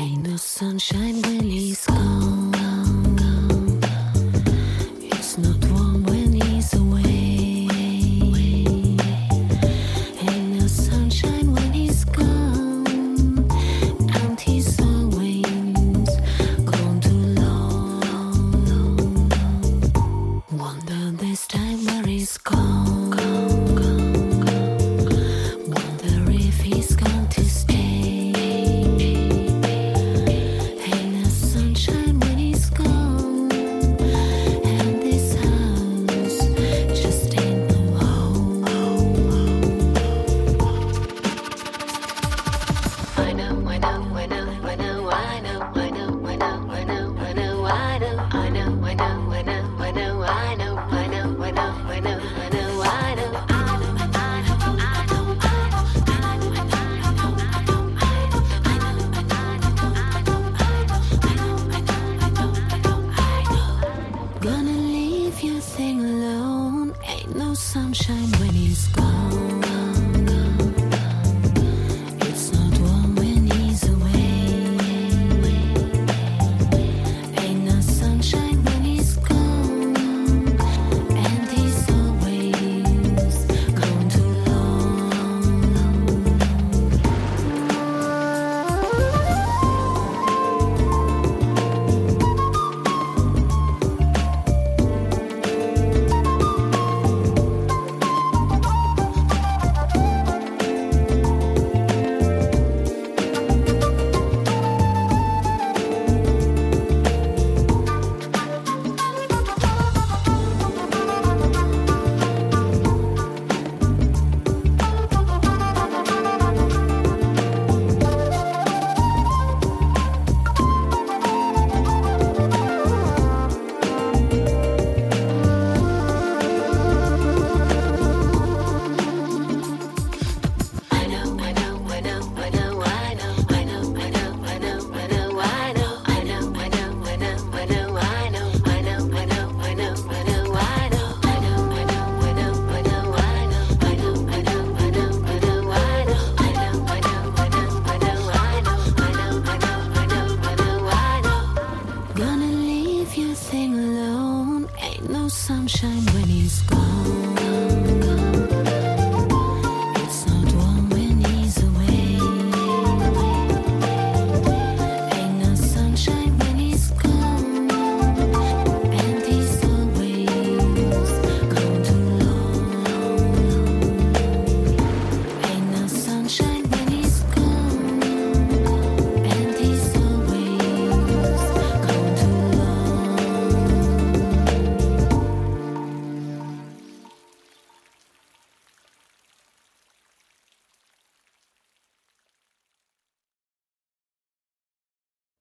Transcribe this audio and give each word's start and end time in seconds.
No 0.00 0.36
sunshine 0.36 1.20
when 1.22 1.42
he's 1.42 1.84
gone. 1.84 2.54
It's 5.02 5.36
not 5.36 5.62
warm 5.66 6.02
when 6.04 6.32
he's 6.32 6.72
away. 6.72 7.66
No 10.58 10.66
sunshine 10.66 11.52
when 11.52 11.72
he's 11.72 12.04
gone. 12.06 13.46
And 14.14 14.40
he's 14.40 14.80
always 14.80 16.08
gone 16.64 17.00
too 17.00 17.26
long. 17.42 18.40
Wonder 20.50 21.10
this 21.22 21.46
time 21.46 21.84
where 21.84 22.06
he's 22.06 22.38
gone. 22.38 23.19
No 67.34 67.54
sunshine 67.54 68.32
when 68.40 68.50
he's 68.50 68.88
gone. 68.88 69.59